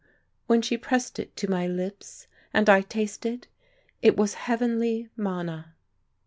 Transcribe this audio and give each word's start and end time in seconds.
when 0.47 0.63
she 0.63 0.79
pressed 0.79 1.19
it 1.19 1.35
to 1.37 1.47
my 1.47 1.67
lips, 1.67 2.25
and 2.55 2.67
I 2.71 2.81
tasted, 2.81 3.45
it 4.01 4.17
was 4.17 4.33
heavenly 4.33 5.09
manna. 5.15 5.75